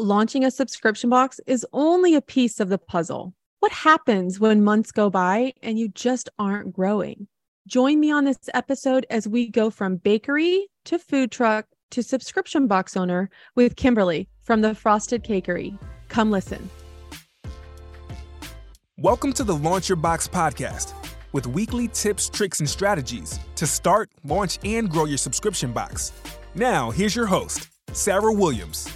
[0.00, 3.34] launching a subscription box is only a piece of the puzzle.
[3.60, 7.28] What happens when months go by and you just aren't growing?
[7.66, 12.66] Join me on this episode as we go from bakery to food truck to subscription
[12.66, 15.78] box owner with Kimberly from the Frosted Cakery.
[16.08, 16.70] Come listen.
[18.96, 20.94] Welcome to the Launch Your Box podcast
[21.32, 26.12] with weekly tips, tricks, and strategies to start, launch, and grow your subscription box.
[26.54, 28.88] Now, here's your host, Sarah Williams.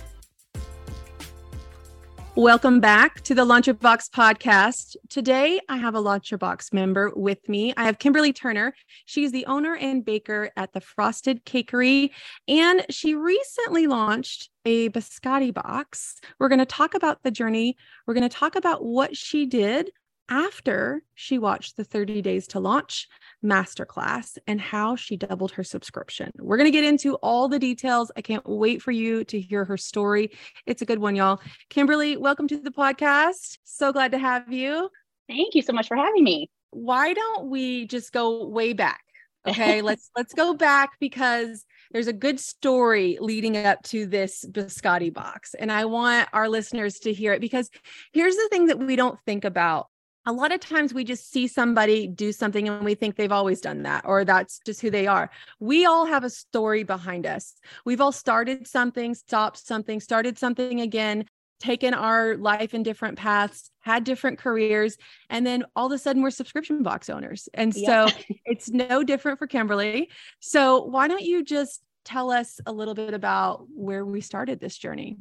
[2.37, 4.97] Welcome back to the Launch Your Box podcast.
[5.09, 7.73] Today, I have a Launch Your Box member with me.
[7.77, 8.75] I have Kimberly Turner.
[9.05, 12.11] She's the owner and baker at the Frosted Cakery,
[12.49, 16.19] and she recently launched a biscotti box.
[16.41, 17.77] We're going to talk about the journey.
[18.05, 19.93] We're going to talk about what she did
[20.29, 23.09] after she watched the 30 Days to Launch
[23.45, 26.31] masterclass and how she doubled her subscription.
[26.39, 28.11] We're going to get into all the details.
[28.17, 30.31] I can't wait for you to hear her story.
[30.67, 31.41] It's a good one, y'all.
[31.71, 33.59] Kimberly, welcome to the podcast.
[33.65, 34.89] So glad to have you.
[35.29, 36.51] Thank you so much for having me.
[36.71, 39.01] Why don't we just go way back?
[39.47, 45.13] Okay, let's let's go back because there's a good story leading up to this biscotti
[45.13, 47.71] box and I want our listeners to hear it because
[48.13, 49.89] here's the thing that we don't think about
[50.27, 53.61] a lot of times we just see somebody do something and we think they've always
[53.61, 55.31] done that or that's just who they are.
[55.61, 57.55] We all have a story behind us.
[57.85, 61.27] We've all started something, stopped something, started something again,
[61.61, 64.97] taken our life in different paths, had different careers,
[65.31, 67.49] and then all of a sudden we're subscription box owners.
[67.55, 68.09] And so
[68.45, 70.11] it's no different for Kimberly.
[70.41, 74.77] So why don't you just tell us a little bit about where we started this
[74.77, 75.19] journey?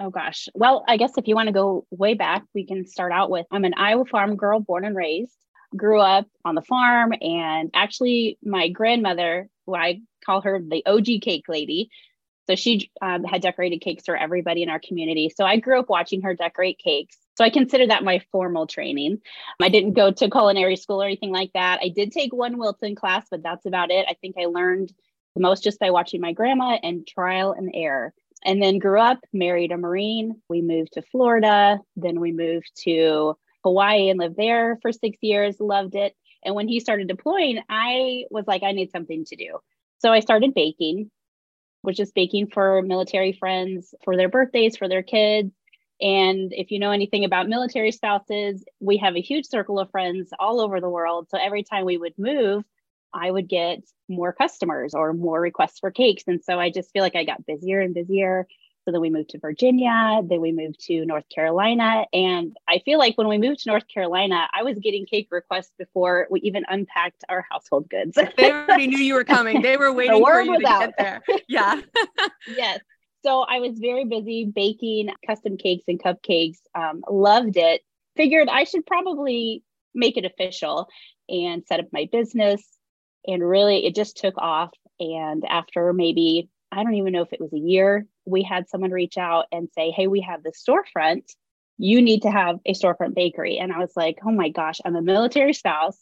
[0.00, 0.48] Oh gosh.
[0.54, 3.46] Well, I guess if you want to go way back, we can start out with
[3.50, 5.36] I'm an Iowa farm girl born and raised.
[5.76, 11.22] Grew up on the farm and actually my grandmother, who I call her the OG
[11.22, 11.90] cake lady,
[12.46, 15.32] so she um, had decorated cakes for everybody in our community.
[15.34, 17.16] So I grew up watching her decorate cakes.
[17.36, 19.20] So I consider that my formal training.
[19.60, 21.80] I didn't go to culinary school or anything like that.
[21.82, 24.06] I did take one Wilton class, but that's about it.
[24.08, 24.92] I think I learned
[25.34, 28.12] the most just by watching my grandma and trial and error
[28.44, 30.40] and then grew up, married a Marine.
[30.48, 31.78] We moved to Florida.
[31.96, 36.14] Then we moved to Hawaii and lived there for six years, loved it.
[36.44, 39.58] And when he started deploying, I was like, I need something to do.
[39.98, 41.10] So I started baking,
[41.80, 45.52] which is baking for military friends for their birthdays, for their kids.
[46.00, 50.30] And if you know anything about military spouses, we have a huge circle of friends
[50.38, 51.28] all over the world.
[51.30, 52.64] So every time we would move,
[53.14, 56.24] I would get more customers or more requests for cakes.
[56.26, 58.46] And so I just feel like I got busier and busier.
[58.84, 62.04] So then we moved to Virginia, then we moved to North Carolina.
[62.12, 65.72] And I feel like when we moved to North Carolina, I was getting cake requests
[65.78, 68.18] before we even unpacked our household goods.
[68.36, 69.62] they already knew you were coming.
[69.62, 70.80] They were waiting the for you to out.
[70.80, 71.22] get there.
[71.48, 71.80] Yeah.
[72.46, 72.80] yes.
[73.22, 76.58] So I was very busy baking custom cakes and cupcakes.
[76.74, 77.80] Um, loved it.
[78.16, 79.62] Figured I should probably
[79.94, 80.88] make it official
[81.28, 82.62] and set up my business
[83.26, 84.70] and really it just took off.
[85.00, 88.90] And after maybe i don't even know if it was a year we had someone
[88.90, 91.24] reach out and say hey we have this storefront.
[91.76, 93.58] You need to have a storefront bakery.
[93.58, 95.98] And i was like oh my gosh i'm a military spouse.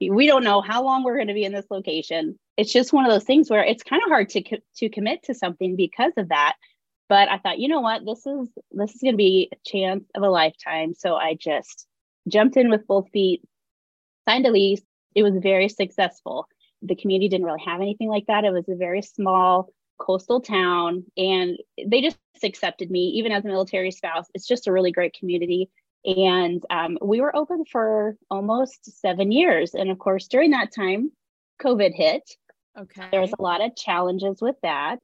[0.00, 2.36] We don't know how long we're going to be in this location.
[2.56, 4.42] It's just one of those things where it's kind of hard to
[4.78, 6.56] to commit to something because of that.
[7.08, 8.04] But i thought you know what?
[8.04, 10.94] This is this is going to be a chance of a lifetime.
[10.94, 11.86] So i just
[12.28, 13.42] jumped in with both feet
[14.28, 14.82] signed a lease.
[15.14, 16.48] It was very successful
[16.82, 18.44] the community didn't really have anything like that.
[18.44, 21.56] It was a very small coastal town and
[21.86, 24.26] they just accepted me even as a military spouse.
[24.34, 25.70] It's just a really great community.
[26.04, 29.74] And um, we were open for almost seven years.
[29.74, 31.12] And of course, during that time,
[31.62, 32.28] COVID hit.
[32.76, 33.06] Okay.
[33.12, 34.98] There was a lot of challenges with that.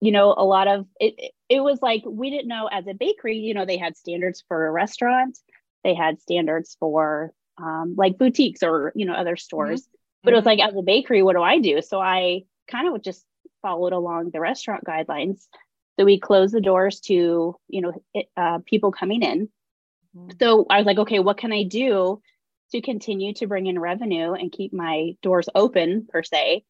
[0.00, 3.38] You know, a lot of it, it was like we didn't know as a bakery,
[3.38, 5.38] you know, they had standards for a restaurant,
[5.84, 9.82] they had standards for um, like boutiques or, you know, other stores.
[9.82, 11.82] Mm-hmm but it was like as a bakery, what do I do?
[11.82, 13.24] So I kind of just
[13.60, 15.46] followed along the restaurant guidelines.
[15.98, 19.48] So we closed the doors to, you know, it, uh, people coming in.
[20.16, 20.30] Mm-hmm.
[20.40, 22.20] So I was like, okay, what can I do
[22.72, 26.64] to continue to bring in revenue and keep my doors open per se?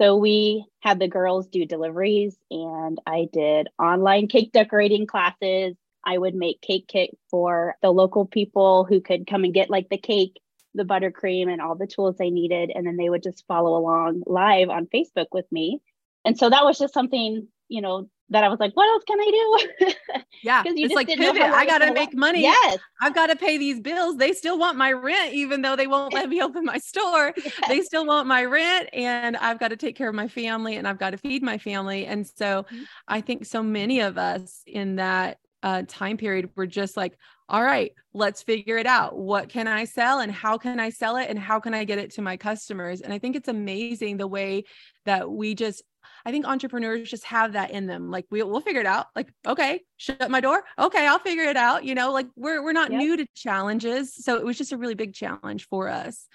[0.00, 5.76] So we had the girls do deliveries and I did online cake decorating classes.
[6.04, 9.88] I would make cake kit for the local people who could come and get like
[9.88, 10.40] the cake
[10.74, 12.72] the buttercream and all the tools they needed.
[12.74, 15.80] And then they would just follow along live on Facebook with me.
[16.24, 19.20] And so that was just something, you know, that I was like, what else can
[19.20, 19.94] I do?
[20.42, 20.62] yeah.
[20.64, 21.42] you it's like pivot.
[21.42, 22.42] I got to make money.
[22.42, 22.78] Yes.
[23.00, 24.16] I've got to pay these bills.
[24.16, 27.34] They still want my rent, even though they won't let me open my store.
[27.36, 27.60] Yes.
[27.68, 30.88] They still want my rent and I've got to take care of my family and
[30.88, 32.06] I've got to feed my family.
[32.06, 32.82] And so mm-hmm.
[33.06, 37.16] I think so many of us in that uh, time period we're just like
[37.48, 41.16] all right let's figure it out what can i sell and how can i sell
[41.16, 44.16] it and how can i get it to my customers and i think it's amazing
[44.16, 44.64] the way
[45.04, 45.82] that we just
[46.26, 48.10] I think entrepreneurs just have that in them.
[48.10, 49.06] Like we, we'll figure it out.
[49.14, 50.64] Like, okay, shut my door.
[50.78, 51.84] Okay, I'll figure it out.
[51.84, 52.98] You know, like we're we're not yep.
[52.98, 54.14] new to challenges.
[54.14, 56.26] So it was just a really big challenge for us.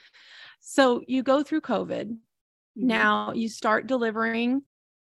[0.59, 2.05] So you go through COVID.
[2.09, 2.87] Mm-hmm.
[2.87, 4.61] Now you start delivering.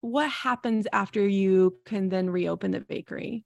[0.02, 3.44] What happens after you can then reopen the bakery?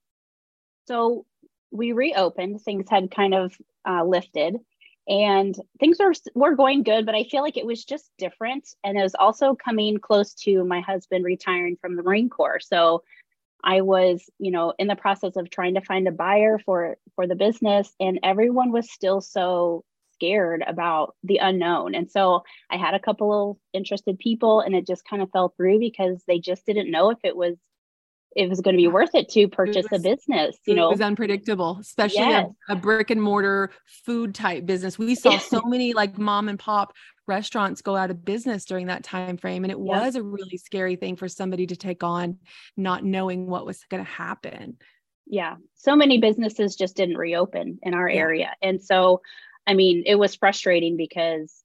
[0.88, 1.24] So
[1.70, 2.60] we reopened.
[2.62, 3.56] Things had kind of
[3.88, 4.56] uh, lifted
[5.08, 8.98] and things were were going good but i feel like it was just different and
[8.98, 13.02] it was also coming close to my husband retiring from the marine corps so
[13.64, 17.26] i was you know in the process of trying to find a buyer for for
[17.26, 22.94] the business and everyone was still so scared about the unknown and so i had
[22.94, 26.64] a couple of interested people and it just kind of fell through because they just
[26.66, 27.56] didn't know if it was
[28.36, 30.88] it was going to be worth it to purchase was, a business you know?
[30.88, 32.48] it was unpredictable especially yes.
[32.68, 33.70] a, a, brick and mortar
[34.04, 34.98] food type business.
[34.98, 36.92] We saw so many like mom and pop
[37.26, 40.96] restaurants go out of business during that time frame and it was a really scary
[40.96, 42.38] thing for somebody to take on
[42.76, 44.76] not knowing what was going to happen.
[45.26, 45.56] Yeah.
[45.76, 48.20] So many businesses just didn't reopen in our yeah.
[48.20, 48.54] area.
[48.62, 49.20] And so
[49.66, 51.62] i mean it was frustrating because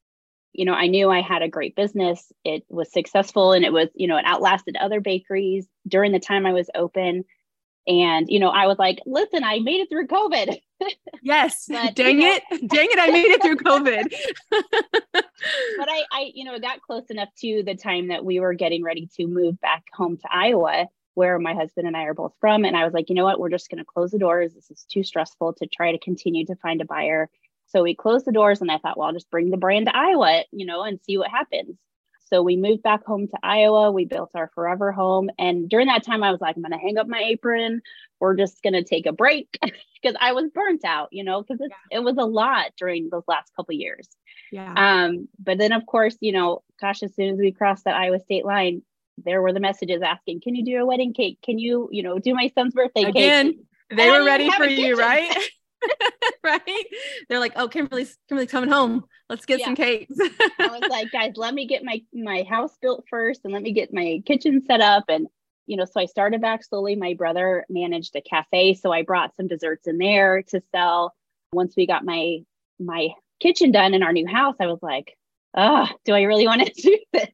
[0.58, 2.32] you know, I knew I had a great business.
[2.44, 6.46] It was successful and it was, you know, it outlasted other bakeries during the time
[6.46, 7.26] I was open.
[7.88, 10.58] And, you know, I was like, listen, I made it through COVID.
[11.24, 11.68] Yes.
[11.70, 12.44] but, Dang it.
[12.50, 13.00] Dang it.
[13.00, 14.14] I made it through COVID.
[14.52, 15.24] but
[15.90, 19.10] I, I, you know, got close enough to the time that we were getting ready
[19.16, 22.66] to move back home to Iowa, where my husband and I are both from.
[22.66, 23.40] And I was like, you know what?
[23.40, 24.54] We're just going to close the doors.
[24.54, 27.30] This is too stressful to try to continue to find a buyer.
[27.68, 29.96] So we closed the doors and I thought, well, I'll just bring the brand to
[29.96, 31.78] Iowa, you know, and see what happens.
[32.28, 33.92] So we moved back home to Iowa.
[33.92, 35.30] We built our forever home.
[35.38, 37.82] And during that time, I was like, I'm going to hang up my apron.
[38.20, 41.60] We're just going to take a break because I was burnt out, you know, because
[41.62, 41.98] yeah.
[41.98, 44.08] it was a lot during those last couple years.
[44.52, 44.74] Yeah.
[44.76, 48.20] Um, but then, of course, you know, gosh, as soon as we crossed that Iowa
[48.20, 48.82] state line,
[49.18, 51.40] there were the messages asking, can you do a wedding cake?
[51.44, 53.62] Can you, you know, do my son's birthday Again, cake?
[53.96, 55.32] They and were ready for you, right?
[56.44, 56.86] right?
[57.30, 59.04] They're like, oh, Kimberly's Kimberly's coming home.
[59.30, 59.66] Let's get yeah.
[59.66, 60.16] some cakes.
[60.60, 63.72] I was like, guys, let me get my my house built first, and let me
[63.72, 65.06] get my kitchen set up.
[65.10, 65.28] And
[65.66, 66.96] you know, so I started back slowly.
[66.96, 71.14] My brother managed a cafe, so I brought some desserts in there to sell.
[71.52, 72.40] Once we got my
[72.80, 73.10] my
[73.40, 75.18] kitchen done in our new house, I was like,
[75.56, 77.30] ah, oh, do I really want to do this?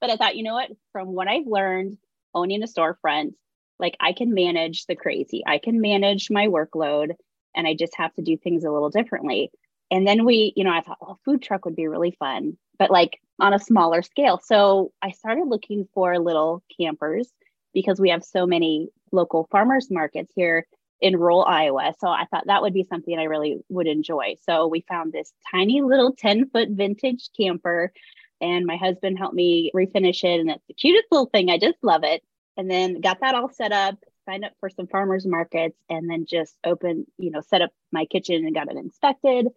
[0.00, 0.70] But I thought, you know what?
[0.92, 1.96] From what I've learned
[2.34, 3.34] owning a storefront,
[3.78, 5.42] like I can manage the crazy.
[5.46, 7.12] I can manage my workload
[7.54, 9.50] and I just have to do things a little differently.
[9.90, 12.90] And then we, you know, I thought, oh, food truck would be really fun, but
[12.90, 14.40] like on a smaller scale.
[14.42, 17.30] So I started looking for little campers
[17.74, 20.66] because we have so many local farmers markets here
[21.02, 21.92] in rural Iowa.
[21.98, 24.36] So I thought that would be something I really would enjoy.
[24.48, 27.92] So we found this tiny little 10 foot vintage camper,
[28.40, 30.40] and my husband helped me refinish it.
[30.40, 31.50] And it's the cutest little thing.
[31.50, 32.22] I just love it.
[32.56, 36.26] And then got that all set up signed up for some farmers markets and then
[36.26, 39.48] just opened, you know, set up my kitchen and got it inspected.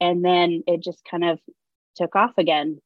[0.00, 1.40] And then it just kind of
[1.96, 2.80] took off again.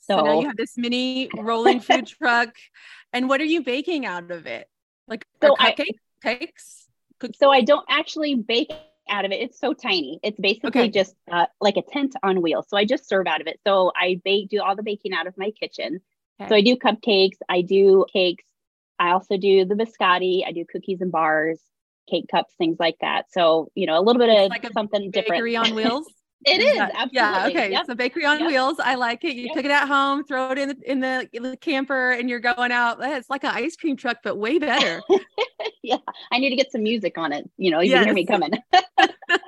[0.00, 2.54] So, so now you have this mini rolling food truck.
[3.12, 4.68] And what are you baking out of it?
[5.08, 6.86] Like so cupcake, I, cakes?
[7.20, 7.38] Cookies?
[7.38, 8.72] So I don't actually bake
[9.08, 9.36] out of it.
[9.36, 10.18] It's so tiny.
[10.22, 10.88] It's basically okay.
[10.88, 12.66] just uh, like a tent on wheels.
[12.68, 13.60] So I just serve out of it.
[13.66, 16.00] So I bake, do all the baking out of my kitchen.
[16.40, 16.48] Okay.
[16.48, 18.44] So I do cupcakes, I do cakes,
[18.98, 20.46] I also do the biscotti.
[20.46, 21.60] I do cookies and bars,
[22.08, 23.26] cake cups, things like that.
[23.30, 25.42] So, you know, a little bit it's of like something different.
[25.42, 26.06] Bakery on wheels.
[26.46, 27.10] it is, absolutely.
[27.12, 27.46] Yeah.
[27.48, 27.70] Okay.
[27.72, 27.86] Yep.
[27.86, 28.48] So bakery on yep.
[28.48, 28.78] wheels.
[28.78, 29.34] I like it.
[29.34, 29.54] You yep.
[29.54, 32.40] cook it at home, throw it in the, in the, in the camper and you're
[32.40, 32.98] going out.
[33.00, 35.02] It's like an ice cream truck, but way better.
[35.82, 35.96] yeah.
[36.30, 37.48] I need to get some music on it.
[37.56, 38.04] You know, you yes.
[38.04, 38.52] can hear me coming.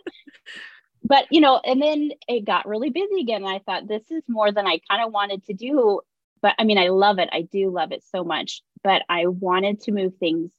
[1.04, 3.44] but you know, and then it got really busy again.
[3.44, 6.00] And I thought this is more than I kind of wanted to do
[6.42, 7.28] but I mean, I love it.
[7.32, 8.62] I do love it so much.
[8.86, 10.52] But I wanted to move things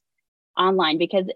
[0.54, 1.30] online because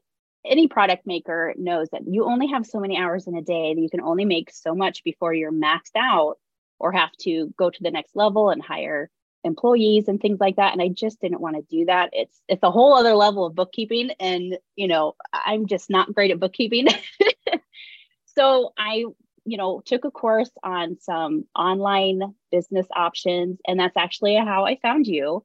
[0.45, 3.81] any product maker knows that you only have so many hours in a day that
[3.81, 6.35] you can only make so much before you're maxed out
[6.79, 9.09] or have to go to the next level and hire
[9.43, 12.63] employees and things like that and i just didn't want to do that it's it's
[12.63, 16.87] a whole other level of bookkeeping and you know i'm just not great at bookkeeping
[18.27, 19.05] so i
[19.45, 22.21] you know, took a course on some online
[22.51, 23.59] business options.
[23.67, 25.45] And that's actually how I found you.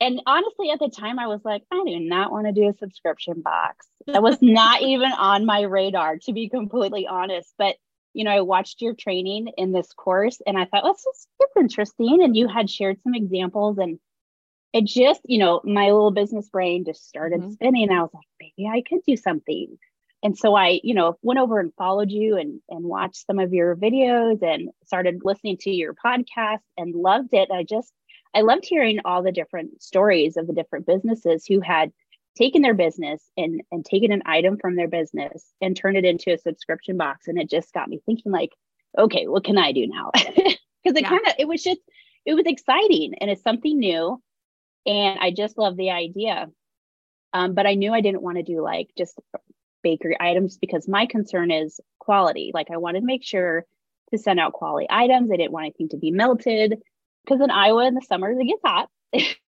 [0.00, 2.74] And honestly, at the time, I was like, I do not want to do a
[2.74, 3.86] subscription box.
[4.06, 7.52] That was not even on my radar, to be completely honest.
[7.56, 7.76] But,
[8.12, 11.28] you know, I watched your training in this course and I thought, well, this is
[11.40, 12.22] it's interesting.
[12.22, 13.98] And you had shared some examples and
[14.74, 17.52] it just, you know, my little business brain just started mm-hmm.
[17.52, 17.90] spinning.
[17.90, 19.78] I was like, maybe I could do something.
[20.22, 23.54] And so I, you know, went over and followed you and and watched some of
[23.54, 27.50] your videos and started listening to your podcast and loved it.
[27.50, 27.92] I just
[28.36, 31.90] I loved hearing all the different stories of the different businesses who had
[32.36, 36.34] taken their business and and taken an item from their business and turned it into
[36.34, 37.28] a subscription box.
[37.28, 38.50] And it just got me thinking like,
[38.98, 40.10] okay, what can I do now?
[40.84, 41.08] Because it yeah.
[41.08, 41.80] kind of it was just
[42.24, 44.22] it was exciting and it's something new.
[44.86, 46.46] And I just love the idea.
[47.32, 49.18] Um, but I knew I didn't want to do like just
[49.82, 52.52] bakery items because my concern is quality.
[52.54, 53.64] Like I wanted to make sure
[54.12, 55.32] to send out quality items.
[55.32, 56.80] I didn't want anything to be melted
[57.26, 58.88] because in Iowa in the summers it gets hot.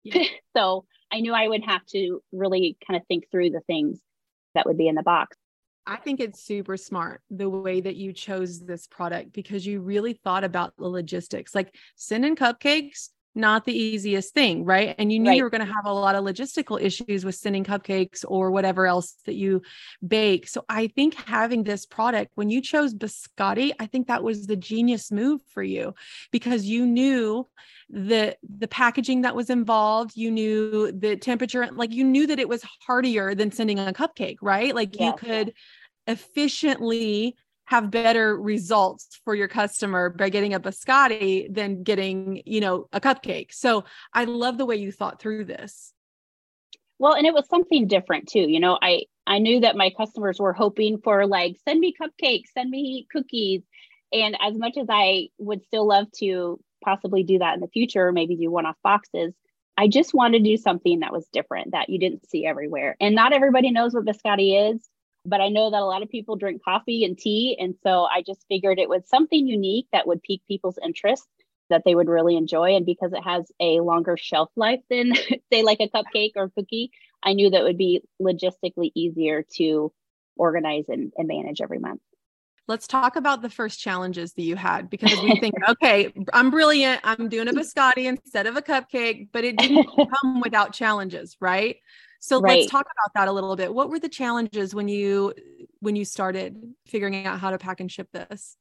[0.04, 0.24] Yeah.
[0.56, 4.00] so I knew I would have to really kind of think through the things
[4.54, 5.36] that would be in the box.
[5.86, 10.12] I think it's super smart the way that you chose this product because you really
[10.12, 11.54] thought about the logistics.
[11.54, 13.08] Like sending cupcakes,
[13.38, 14.94] not the easiest thing, right?
[14.98, 15.36] And you knew right.
[15.36, 18.86] you were going to have a lot of logistical issues with sending cupcakes or whatever
[18.86, 19.62] else that you
[20.06, 20.48] bake.
[20.48, 24.56] So I think having this product, when you chose biscotti, I think that was the
[24.56, 25.94] genius move for you
[26.32, 27.46] because you knew
[27.90, 32.46] the the packaging that was involved you knew the temperature like you knew that it
[32.46, 35.06] was hardier than sending a cupcake right like yes.
[35.06, 35.54] you could
[36.06, 37.34] efficiently
[37.68, 43.00] have better results for your customer by getting a biscotti than getting, you know, a
[43.00, 43.52] cupcake.
[43.52, 43.84] So
[44.14, 45.92] I love the way you thought through this.
[46.98, 48.48] Well, and it was something different too.
[48.48, 52.46] You know, I I knew that my customers were hoping for like send me cupcakes,
[52.54, 53.60] send me cookies.
[54.14, 58.12] And as much as I would still love to possibly do that in the future,
[58.12, 59.34] maybe do one-off boxes,
[59.76, 62.96] I just wanted to do something that was different that you didn't see everywhere.
[62.98, 64.88] And not everybody knows what biscotti is
[65.28, 67.56] but I know that a lot of people drink coffee and tea.
[67.60, 71.26] And so I just figured it was something unique that would pique people's interest
[71.70, 72.74] that they would really enjoy.
[72.74, 75.14] And because it has a longer shelf life than,
[75.52, 76.90] say, like a cupcake or cookie,
[77.22, 79.92] I knew that would be logistically easier to
[80.36, 82.00] organize and, and manage every month.
[82.68, 87.00] Let's talk about the first challenges that you had because we think, okay, I'm brilliant.
[87.02, 89.86] I'm doing a biscotti instead of a cupcake, but it didn't
[90.22, 91.76] come without challenges, right?
[92.20, 92.60] So right.
[92.60, 93.72] let's talk about that a little bit.
[93.72, 95.32] What were the challenges when you
[95.80, 96.56] when you started
[96.86, 98.56] figuring out how to pack and ship this?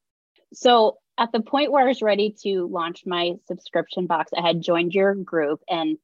[0.54, 4.62] So at the point where I was ready to launch my subscription box, I had
[4.62, 5.98] joined your group and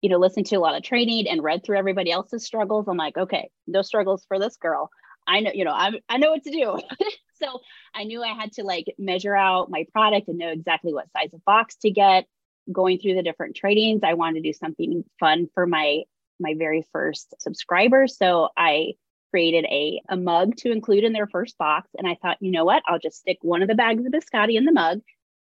[0.00, 2.86] you know listened to a lot of training and read through everybody else's struggles.
[2.88, 4.90] I'm like, okay, no struggles for this girl.
[5.26, 6.78] I know, you know, I I know what to do.
[7.42, 7.60] so
[7.94, 11.34] I knew I had to like measure out my product and know exactly what size
[11.34, 12.26] of box to get.
[12.70, 16.02] Going through the different trainings, I wanted to do something fun for my
[16.40, 18.16] my very first subscribers.
[18.16, 18.94] So I
[19.30, 21.88] created a, a mug to include in their first box.
[21.96, 22.82] And I thought, you know what?
[22.86, 25.00] I'll just stick one of the bags of biscotti in the mug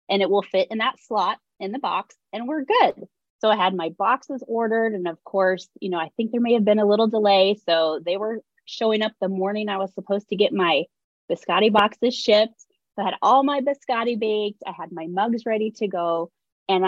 [0.09, 3.07] and it will fit in that slot in the box and we're good.
[3.39, 4.93] So I had my boxes ordered.
[4.93, 7.59] And of course, you know, I think there may have been a little delay.
[7.65, 10.85] So they were showing up the morning I was supposed to get my
[11.29, 12.59] biscotti boxes shipped.
[12.95, 14.63] So I had all my biscotti baked.
[14.65, 16.31] I had my mugs ready to go.
[16.69, 16.85] And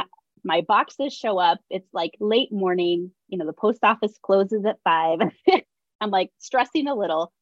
[0.47, 1.59] my boxes show up.
[1.69, 3.11] It's like late morning.
[3.27, 5.19] You know, the post office closes at five.
[6.01, 7.33] I'm like stressing a little.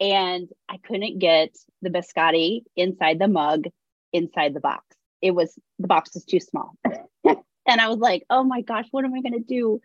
[0.00, 1.50] And I couldn't get
[1.82, 3.64] the biscotti inside the mug,
[4.12, 4.84] inside the box.
[5.20, 6.72] It was the box was too small.
[7.24, 9.80] and I was like, oh my gosh, what am I going to do?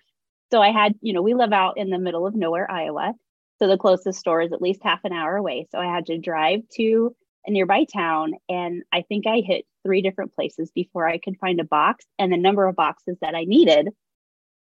[0.51, 3.13] So I had, you know, we live out in the middle of nowhere, Iowa.
[3.59, 5.67] So the closest store is at least half an hour away.
[5.71, 7.15] So I had to drive to
[7.45, 8.33] a nearby town.
[8.47, 12.31] And I think I hit three different places before I could find a box and
[12.31, 13.89] the number of boxes that I needed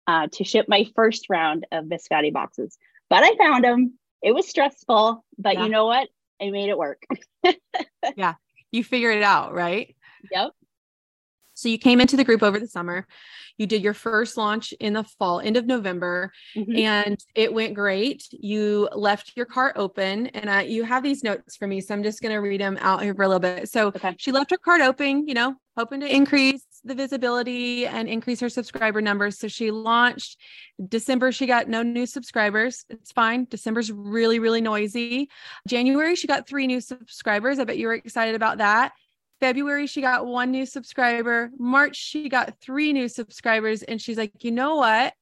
[0.06, 2.76] uh, to ship my first round of biscotti boxes.
[3.08, 3.98] But I found them.
[4.22, 5.64] It was stressful, but yeah.
[5.64, 6.08] you know what?
[6.42, 7.02] I made it work.
[8.16, 8.34] yeah.
[8.70, 9.96] You figured it out, right?
[10.30, 10.52] Yep.
[11.60, 13.06] So you came into the group over the summer.
[13.58, 16.76] You did your first launch in the fall, end of November, mm-hmm.
[16.76, 18.26] and it went great.
[18.30, 22.02] You left your cart open, and I, you have these notes for me, so I'm
[22.02, 23.68] just going to read them out here for a little bit.
[23.68, 24.14] So okay.
[24.18, 28.48] she left her cart open, you know, hoping to increase the visibility and increase her
[28.48, 29.38] subscriber numbers.
[29.38, 30.38] So she launched
[30.88, 31.30] December.
[31.30, 32.86] She got no new subscribers.
[32.88, 33.46] It's fine.
[33.50, 35.28] December's really, really noisy.
[35.68, 37.58] January, she got three new subscribers.
[37.58, 38.92] I bet you were excited about that.
[39.40, 41.50] February, she got one new subscriber.
[41.58, 43.82] March, she got three new subscribers.
[43.82, 45.14] And she's like, you know what?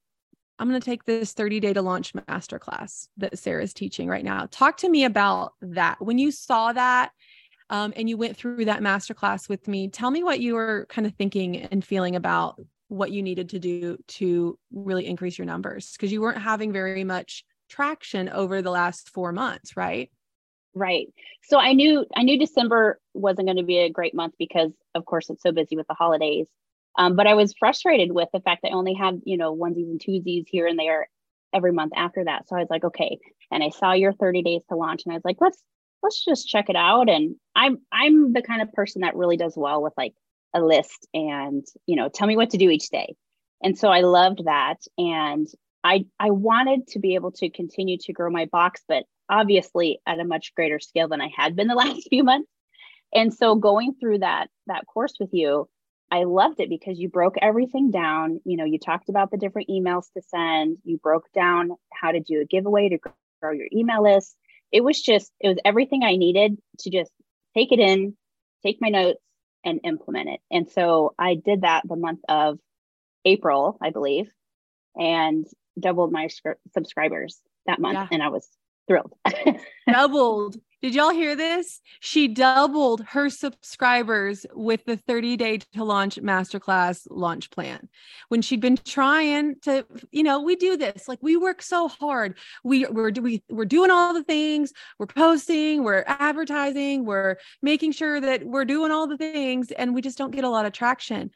[0.59, 4.47] I'm going to take this 30 day to launch masterclass that Sarah's teaching right now.
[4.51, 6.01] Talk to me about that.
[6.01, 7.11] When you saw that
[7.69, 11.07] um, and you went through that masterclass with me, tell me what you were kind
[11.07, 12.59] of thinking and feeling about
[12.89, 17.05] what you needed to do to really increase your numbers because you weren't having very
[17.05, 20.11] much traction over the last four months, right?
[20.75, 21.07] Right.
[21.43, 25.05] So I knew I knew December wasn't going to be a great month because of
[25.05, 26.47] course it's so busy with the holidays.
[26.97, 29.89] Um, but I was frustrated with the fact that I only had, you know, onesies
[29.89, 31.07] and twosies here and there
[31.53, 32.47] every month after that.
[32.47, 33.17] So I was like, okay.
[33.51, 35.61] And I saw your 30 days to launch and I was like, let's
[36.03, 37.09] let's just check it out.
[37.09, 40.13] And I'm I'm the kind of person that really does well with like
[40.53, 43.15] a list and you know, tell me what to do each day.
[43.63, 44.77] And so I loved that.
[44.97, 45.47] And
[45.83, 50.19] I I wanted to be able to continue to grow my box, but obviously at
[50.19, 52.49] a much greater scale than I had been the last few months.
[53.13, 55.67] And so going through that that course with you,
[56.11, 58.39] I loved it because you broke everything down.
[58.45, 62.19] You know, you talked about the different emails to send, you broke down how to
[62.19, 62.99] do a giveaway to
[63.41, 64.35] grow your email list.
[64.71, 67.11] It was just, it was everything I needed to just
[67.55, 68.15] take it in,
[68.63, 69.19] take my notes,
[69.63, 70.39] and implement it.
[70.51, 72.59] And so I did that the month of
[73.25, 74.29] April, I believe,
[74.95, 75.45] and
[75.79, 76.29] doubled my
[76.73, 77.95] subscribers that month.
[77.95, 78.07] Yeah.
[78.11, 78.47] And I was
[78.89, 79.13] thrilled.
[79.91, 80.57] doubled.
[80.81, 81.81] Did y'all hear this?
[81.99, 87.89] She doubled her subscribers with the 30 day to launch masterclass launch plan.
[88.29, 92.37] When she'd been trying to, you know, we do this like we work so hard.
[92.63, 94.71] We we're we, we're doing all the things.
[94.97, 95.83] We're posting.
[95.83, 97.03] We're advertising.
[97.03, 100.49] We're making sure that we're doing all the things, and we just don't get a
[100.49, 101.31] lot of traction.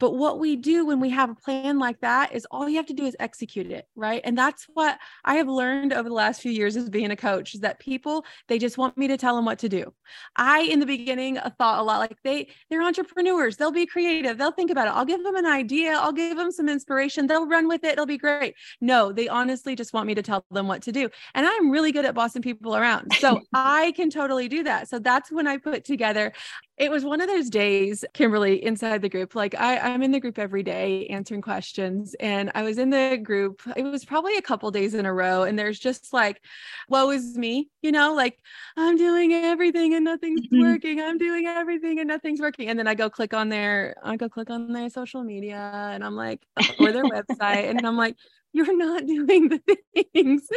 [0.00, 2.86] But what we do when we have a plan like that is all you have
[2.86, 4.20] to do is execute it, right?
[4.24, 7.54] And that's what I have learned over the last few years as being a coach
[7.54, 9.92] is that people they just want me to tell them what to do.
[10.36, 14.38] I in the beginning uh, thought a lot like they they're entrepreneurs, they'll be creative,
[14.38, 14.90] they'll think about it.
[14.90, 18.06] I'll give them an idea, I'll give them some inspiration, they'll run with it, it'll
[18.06, 18.54] be great.
[18.80, 21.08] No, they honestly just want me to tell them what to do.
[21.34, 23.12] And I'm really good at bossing people around.
[23.18, 24.88] So I can totally do that.
[24.88, 26.32] So that's when I put together
[26.78, 29.34] it was one of those days, Kimberly, inside the group.
[29.34, 32.14] Like I, I'm in the group every day answering questions.
[32.20, 35.42] And I was in the group, it was probably a couple days in a row.
[35.42, 36.40] And there's just like,
[36.88, 38.38] woe is me, you know, like
[38.76, 40.62] I'm doing everything and nothing's mm-hmm.
[40.62, 41.00] working.
[41.00, 42.68] I'm doing everything and nothing's working.
[42.68, 46.04] And then I go click on their, I go click on their social media and
[46.04, 46.40] I'm like,
[46.78, 47.68] or their website.
[47.70, 48.16] And I'm like,
[48.52, 49.78] you're not doing the
[50.12, 50.48] things.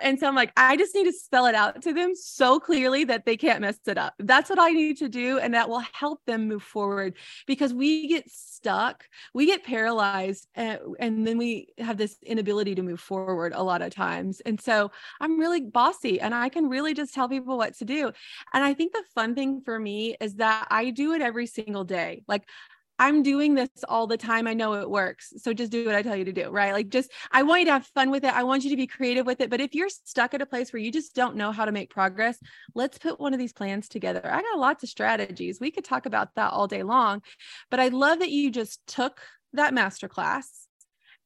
[0.00, 3.04] And so I'm like, I just need to spell it out to them so clearly
[3.04, 4.14] that they can't mess it up.
[4.18, 5.38] That's what I need to do.
[5.38, 7.14] And that will help them move forward
[7.46, 12.82] because we get stuck, we get paralyzed, and, and then we have this inability to
[12.82, 14.40] move forward a lot of times.
[14.40, 14.90] And so
[15.20, 18.12] I'm really bossy and I can really just tell people what to do.
[18.52, 21.84] And I think the fun thing for me is that I do it every single
[21.84, 22.22] day.
[22.26, 22.48] Like
[22.98, 24.46] I'm doing this all the time.
[24.46, 25.32] I know it works.
[25.38, 26.72] So just do what I tell you to do, right?
[26.72, 28.32] Like just I want you to have fun with it.
[28.32, 29.50] I want you to be creative with it.
[29.50, 31.90] But if you're stuck at a place where you just don't know how to make
[31.90, 32.38] progress,
[32.74, 34.20] let's put one of these plans together.
[34.24, 35.58] I got lots of strategies.
[35.60, 37.22] We could talk about that all day long.
[37.70, 39.20] But I love that you just took
[39.54, 40.44] that masterclass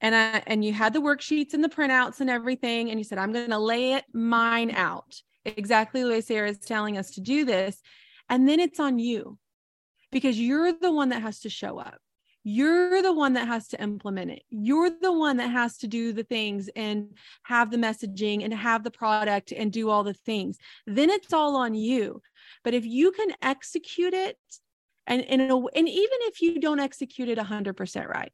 [0.01, 3.19] and I, and you had the worksheets and the printouts and everything and you said
[3.19, 7.21] I'm going to lay it mine out exactly the way Sarah is telling us to
[7.21, 7.81] do this
[8.29, 9.39] and then it's on you
[10.11, 11.99] because you're the one that has to show up.
[12.45, 14.43] You're the one that has to implement it.
[14.49, 18.85] You're the one that has to do the things and have the messaging and have
[18.85, 20.57] the product and do all the things.
[20.87, 22.23] Then it's all on you.
[22.65, 24.39] But if you can execute it,
[25.07, 28.33] and, and, and even if you don't execute it 100% right,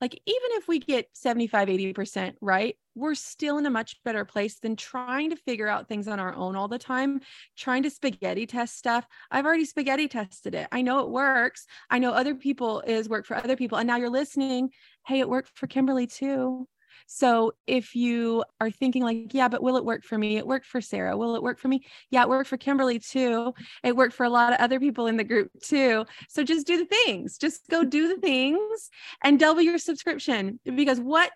[0.00, 4.58] like even if we get 75 80% right we're still in a much better place
[4.58, 7.20] than trying to figure out things on our own all the time
[7.56, 11.98] trying to spaghetti test stuff i've already spaghetti tested it i know it works i
[11.98, 14.70] know other people is work for other people and now you're listening
[15.06, 16.66] hey it worked for kimberly too
[17.06, 20.36] so if you are thinking like, yeah, but will it work for me?
[20.36, 21.16] It worked for Sarah.
[21.16, 21.84] Will it work for me?
[22.10, 23.54] Yeah, it worked for Kimberly too.
[23.84, 26.04] It worked for a lot of other people in the group too.
[26.28, 27.38] So just do the things.
[27.38, 28.90] Just go do the things
[29.22, 31.30] and double your subscription because what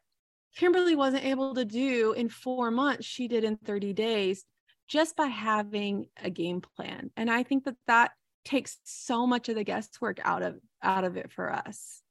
[0.57, 4.45] Kimberly wasn't able to do in 4 months, she did in 30 days
[4.89, 7.11] just by having a game plan.
[7.17, 8.13] And I think that that
[8.45, 12.03] takes so much of the guesswork out of out of it for us.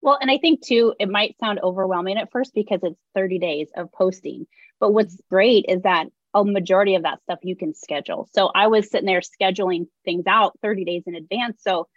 [0.00, 3.68] Well, and I think too, it might sound overwhelming at first because it's 30 days
[3.76, 4.46] of posting.
[4.80, 5.34] But what's mm-hmm.
[5.34, 8.28] great is that a majority of that stuff you can schedule.
[8.32, 11.62] So I was sitting there scheduling things out 30 days in advance.
[11.62, 11.88] So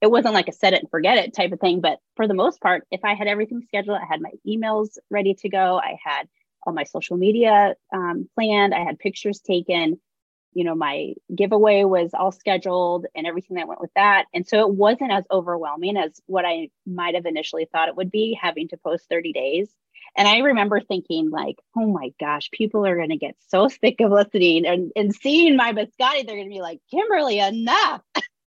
[0.00, 1.80] it wasn't like a set it and forget it type of thing.
[1.80, 5.34] But for the most part, if I had everything scheduled, I had my emails ready
[5.34, 6.28] to go, I had
[6.62, 9.98] all my social media um, planned, I had pictures taken
[10.52, 14.60] you know my giveaway was all scheduled and everything that went with that and so
[14.60, 18.68] it wasn't as overwhelming as what i might have initially thought it would be having
[18.68, 19.68] to post 30 days
[20.16, 24.00] and i remember thinking like oh my gosh people are going to get so sick
[24.00, 28.02] of listening and, and seeing my biscotti they're going to be like kimberly enough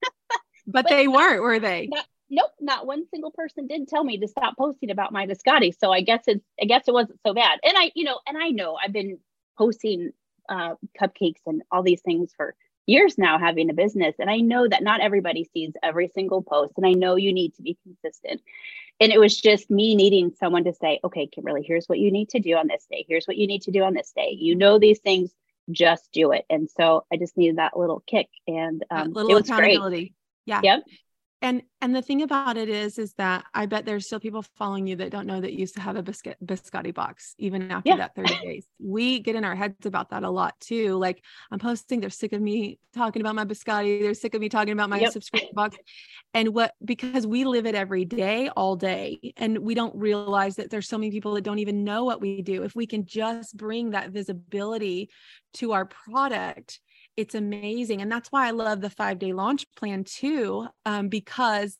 [0.66, 4.18] but, but they weren't were they not, nope not one single person did tell me
[4.18, 7.34] to stop posting about my biscotti so i guess it's i guess it wasn't so
[7.34, 9.18] bad and i you know and i know i've been
[9.58, 10.12] posting
[10.50, 14.16] uh, cupcakes and all these things for years now having a business.
[14.20, 16.74] And I know that not everybody sees every single post.
[16.78, 18.42] And I know you need to be consistent.
[19.00, 22.30] And it was just me needing someone to say, okay, Kimberly, here's what you need
[22.30, 23.06] to do on this day.
[23.08, 24.36] Here's what you need to do on this day.
[24.38, 25.32] You know these things,
[25.72, 26.46] just do it.
[26.50, 29.98] And so I just needed that little kick and um, little accountability.
[29.98, 30.14] Great.
[30.46, 30.62] Yeah.
[30.64, 30.84] Yep
[31.44, 34.88] and and the thing about it is is that i bet there's still people following
[34.88, 37.90] you that don't know that you used to have a biscuit biscotti box even after
[37.90, 37.98] yeah.
[37.98, 41.60] that 30 days we get in our heads about that a lot too like i'm
[41.60, 44.90] posting they're sick of me talking about my biscotti they're sick of me talking about
[44.90, 45.12] my yep.
[45.12, 45.78] subscription box
[46.34, 50.70] and what because we live it every day all day and we don't realize that
[50.70, 53.56] there's so many people that don't even know what we do if we can just
[53.58, 55.10] bring that visibility
[55.54, 56.80] to our product
[57.16, 58.02] it's amazing.
[58.02, 61.78] And that's why I love the five day launch plan too, um, because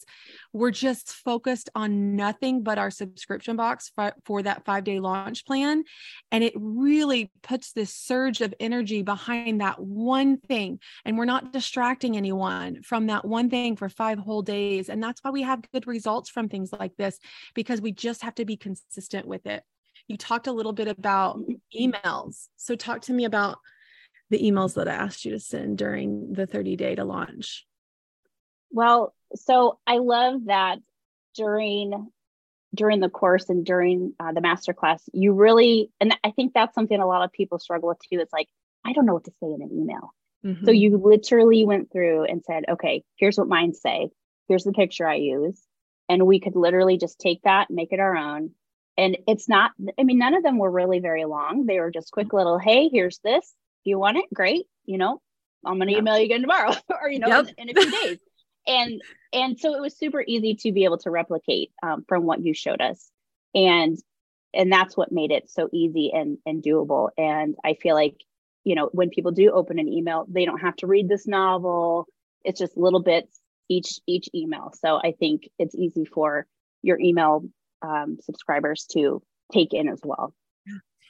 [0.52, 5.46] we're just focused on nothing but our subscription box for, for that five day launch
[5.46, 5.84] plan.
[6.32, 10.80] And it really puts this surge of energy behind that one thing.
[11.04, 14.90] And we're not distracting anyone from that one thing for five whole days.
[14.90, 17.18] And that's why we have good results from things like this,
[17.56, 19.64] because we just have to be consistent with it.
[20.08, 21.40] You talked a little bit about
[21.76, 22.48] emails.
[22.58, 23.58] So, talk to me about
[24.30, 27.66] the emails that I asked you to send during the 30 day to launch?
[28.72, 30.80] Well, so I love that
[31.36, 32.12] during
[32.76, 37.00] during the course and during uh, the masterclass, you really, and I think that's something
[37.00, 38.20] a lot of people struggle with too.
[38.20, 38.48] It's like,
[38.84, 40.14] I don't know what to say in an email.
[40.44, 40.66] Mm-hmm.
[40.66, 44.10] So you literally went through and said, okay, here's what mine say.
[44.48, 45.62] Here's the picture I use.
[46.10, 48.52] And we could literally just take that, make it our own.
[48.98, 51.66] And it's not, I mean, none of them were really very long.
[51.66, 54.66] They were just quick little, hey, here's this you want it, great.
[54.86, 55.22] You know,
[55.66, 57.48] I'm going to email you again tomorrow or, you know, yep.
[57.58, 58.20] in, in, a few days.
[58.68, 62.44] and, and so it was super easy to be able to replicate um, from what
[62.44, 63.10] you showed us.
[63.56, 63.98] And,
[64.54, 67.10] and that's what made it so easy and, and doable.
[67.18, 68.16] And I feel like,
[68.64, 72.08] you know, when people do open an email, they don't have to read this novel.
[72.44, 74.74] It's just little bits each, each email.
[74.80, 76.46] So I think it's easy for
[76.82, 77.46] your email
[77.82, 80.34] um, subscribers to take in as well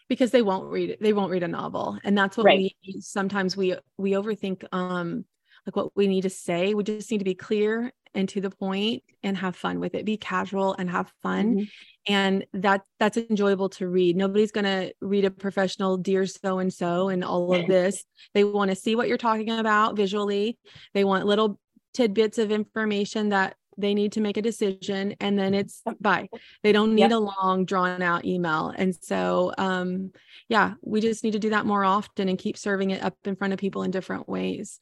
[0.09, 1.97] because they won't read it they won't read a novel.
[2.03, 2.73] And that's what right.
[2.85, 5.25] we sometimes we we overthink um
[5.65, 6.73] like what we need to say.
[6.73, 10.05] We just need to be clear and to the point and have fun with it.
[10.05, 11.55] Be casual and have fun.
[11.55, 12.13] Mm-hmm.
[12.13, 14.15] and that that's enjoyable to read.
[14.15, 18.03] Nobody's going to read a professional dear so and so and all of this.
[18.33, 20.57] They want to see what you're talking about visually.
[20.93, 21.59] They want little
[21.93, 26.29] tidbits of information that they need to make a decision and then it's bye.
[26.61, 27.11] They don't need yep.
[27.11, 28.73] a long drawn out email.
[28.75, 30.11] And so um
[30.49, 33.35] yeah we just need to do that more often and keep serving it up in
[33.35, 34.79] front of people in different ways.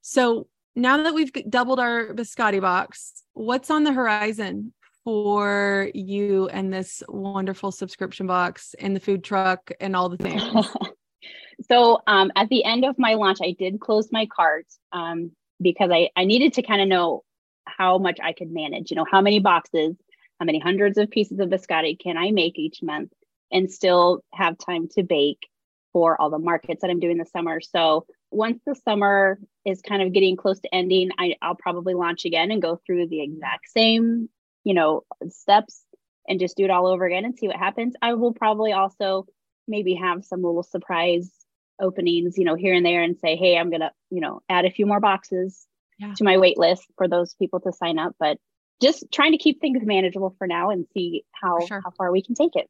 [0.00, 4.72] So now that we've doubled our biscotti box what's on the horizon
[5.04, 10.42] for you and this wonderful subscription box and the food truck and all the things?
[11.68, 15.90] So um, at the end of my launch i did close my cart um, because
[15.92, 17.24] I, I needed to kind of know
[17.66, 18.90] how much I could manage.
[18.90, 19.96] You know, how many boxes,
[20.38, 23.12] how many hundreds of pieces of biscotti can I make each month
[23.50, 25.48] and still have time to bake
[25.92, 27.60] for all the markets that I'm doing this summer.
[27.60, 32.24] So once the summer is kind of getting close to ending, I, I'll probably launch
[32.24, 34.30] again and go through the exact same,
[34.64, 35.82] you know, steps
[36.26, 37.94] and just do it all over again and see what happens.
[38.00, 39.26] I will probably also
[39.68, 41.30] maybe have some little surprise
[41.80, 44.70] openings, you know, here and there and say, hey, I'm gonna, you know, add a
[44.70, 45.66] few more boxes
[46.02, 46.14] yeah.
[46.14, 48.14] to my wait list for those people to sign up.
[48.18, 48.38] But
[48.80, 51.80] just trying to keep things manageable for now and see how sure.
[51.82, 52.68] how far we can take it.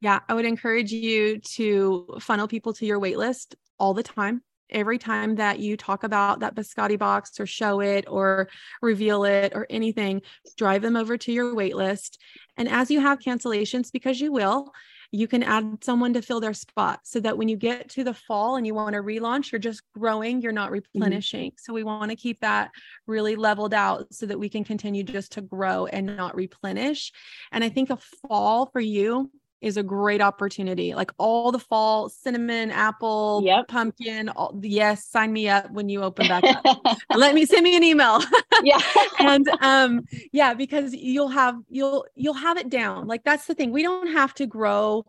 [0.00, 4.42] Yeah, I would encourage you to funnel people to your wait list all the time.
[4.70, 8.48] Every time that you talk about that biscotti box or show it or
[8.80, 10.22] reveal it or anything,
[10.56, 12.18] drive them over to your wait list.
[12.56, 14.72] And as you have cancellations, because you will,
[15.12, 18.14] you can add someone to fill their spot so that when you get to the
[18.14, 21.00] fall and you want to relaunch, you're just growing, you're not mm-hmm.
[21.00, 21.50] replenishing.
[21.50, 21.58] Mm-hmm.
[21.58, 22.70] So we want to keep that
[23.06, 27.12] really leveled out so that we can continue just to grow and not replenish.
[27.50, 30.94] And I think a fall for you is a great opportunity.
[30.94, 33.68] Like all the fall cinnamon, apple, yep.
[33.68, 34.28] pumpkin.
[34.30, 36.98] All, yes, sign me up when you open back up.
[37.14, 38.20] Let me send me an email.
[38.62, 38.80] yeah.
[39.18, 43.06] and um yeah, because you'll have you'll you'll have it down.
[43.06, 43.70] Like that's the thing.
[43.70, 45.04] We don't have to grow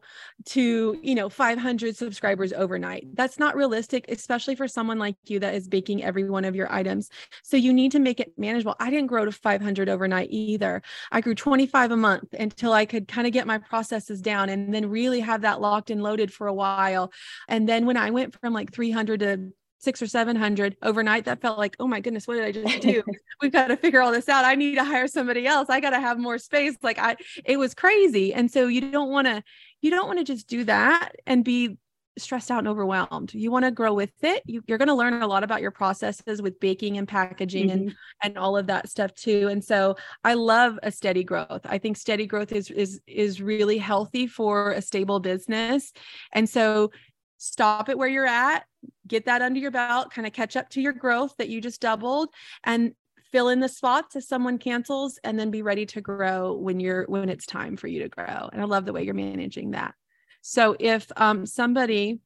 [0.45, 3.15] to, you know, 500 subscribers overnight.
[3.15, 6.71] That's not realistic, especially for someone like you that is baking every one of your
[6.71, 7.09] items.
[7.43, 8.75] So you need to make it manageable.
[8.79, 10.81] I didn't grow to 500 overnight either.
[11.11, 14.49] I grew 25 a month until I could kind of get my processes down down
[14.49, 17.11] and then really have that locked and loaded for a while.
[17.47, 21.57] And then when I went from like 300 to six or 700 overnight, that felt
[21.57, 23.01] like, oh my goodness, what did I just do?
[23.41, 24.45] We've got to figure all this out.
[24.45, 25.69] I need to hire somebody else.
[25.69, 26.75] I got to have more space.
[26.83, 28.33] Like I, it was crazy.
[28.33, 29.43] And so you don't want to,
[29.81, 31.77] you don't want to just do that and be
[32.17, 33.33] stressed out and overwhelmed.
[33.33, 34.43] You want to grow with it.
[34.45, 37.77] You, are going to learn a lot about your processes with baking and packaging mm-hmm.
[37.79, 39.47] and and all of that stuff too.
[39.49, 41.61] And so I love a steady growth.
[41.65, 45.93] I think steady growth is is is really healthy for a stable business.
[46.33, 46.91] And so
[47.37, 48.65] stop it where you're at,
[49.07, 51.81] get that under your belt, kind of catch up to your growth that you just
[51.81, 52.29] doubled
[52.63, 52.93] and
[53.31, 57.05] fill in the spots if someone cancels and then be ready to grow when you're
[57.05, 58.49] when it's time for you to grow.
[58.51, 59.95] And I love the way you're managing that.
[60.41, 62.19] So if um, somebody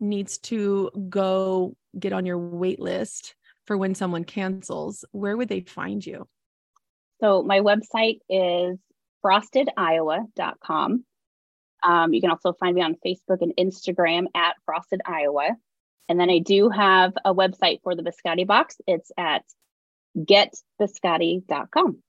[0.00, 3.34] needs to go get on your wait list
[3.66, 6.26] for when someone cancels, where would they find you?
[7.20, 8.78] So my website is
[9.24, 11.04] frostediowa.com.
[11.82, 15.50] Um, you can also find me on Facebook and Instagram at Frosted Iowa.
[16.08, 18.76] And then I do have a website for the Biscotti box.
[18.86, 19.44] It's at
[20.18, 22.02] getbiscotti.com.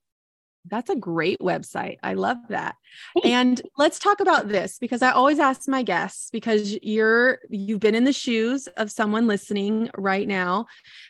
[0.68, 1.98] That's a great website.
[2.02, 2.76] I love that.
[3.24, 7.94] And let's talk about this because I always ask my guests because you're you've been
[7.94, 10.66] in the shoes of someone listening right now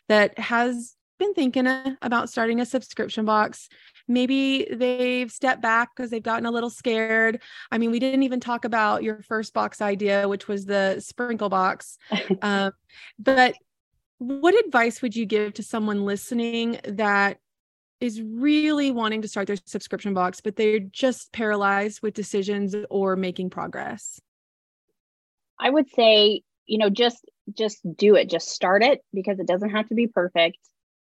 [0.09, 1.67] that has been thinking
[2.01, 3.69] about starting a subscription box.
[4.07, 7.41] Maybe they've stepped back because they've gotten a little scared.
[7.71, 11.49] I mean, we didn't even talk about your first box idea, which was the sprinkle
[11.49, 11.97] box.
[12.41, 12.73] um,
[13.17, 13.55] but
[14.17, 17.37] what advice would you give to someone listening that
[18.03, 23.15] is really wanting to start their subscription box, but they're just paralyzed with decisions or
[23.15, 24.19] making progress?
[25.59, 28.29] I would say, you know, just just do it.
[28.29, 30.57] Just start it because it doesn't have to be perfect.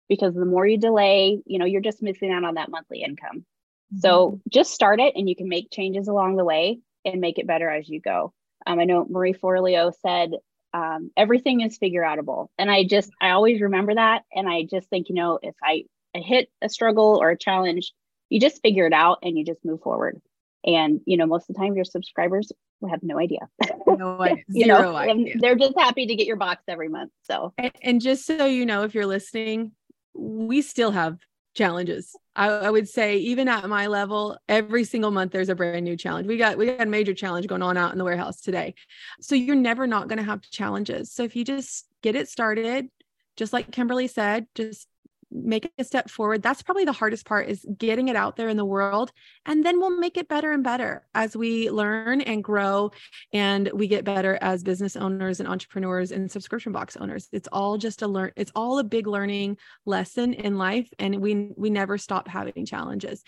[0.10, 3.46] Because the more you delay, you know, you're just missing out on that monthly income.
[3.94, 4.00] Mm-hmm.
[4.00, 7.48] So just start it and you can make changes along the way and make it
[7.48, 8.34] better as you go.
[8.68, 10.32] Um, I know Marie Forleo said
[10.74, 12.48] um, everything is figure outable.
[12.58, 14.24] And I just, I always remember that.
[14.34, 17.93] And I just think, you know, if I a hit a struggle or a challenge,
[18.30, 20.21] you just figure it out and you just move forward.
[20.65, 23.47] And you know, most of the time your subscribers will have no idea.
[23.88, 24.43] No idea.
[24.47, 25.36] you know, idea.
[25.39, 27.12] they're just happy to get your box every month.
[27.24, 29.71] So and, and just so you know, if you're listening,
[30.13, 31.17] we still have
[31.54, 32.15] challenges.
[32.36, 35.97] I, I, would say even at my level, every single month there's a brand new
[35.97, 36.28] challenge.
[36.28, 38.76] We got we got a major challenge going on out in the warehouse today.
[39.19, 41.12] So you're never not going to have challenges.
[41.12, 42.88] So if you just get it started,
[43.36, 44.88] just like Kimberly said, just
[45.32, 48.58] make a step forward that's probably the hardest part is getting it out there in
[48.58, 49.12] the world
[49.46, 52.91] and then we'll make it better and better as we learn and grow
[53.34, 57.30] and we get better as business owners and entrepreneurs and subscription box owners.
[57.32, 61.52] It's all just a learn it's all a big learning lesson in life and we
[61.56, 63.24] we never stop having challenges.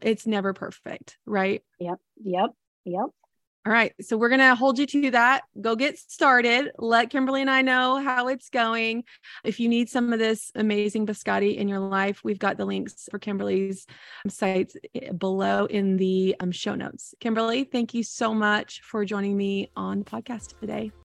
[0.00, 1.62] It's never perfect right?
[1.78, 2.50] Yep yep
[2.84, 3.06] yep
[3.66, 3.92] all right.
[4.00, 5.42] So we're going to hold you to that.
[5.60, 6.70] Go get started.
[6.78, 9.04] Let Kimberly and I know how it's going.
[9.44, 13.06] If you need some of this amazing biscotti in your life, we've got the links
[13.10, 13.86] for Kimberly's
[14.28, 17.14] sites eh, below in the um, show notes.
[17.20, 20.90] Kimberly, thank you so much for joining me on the podcast today.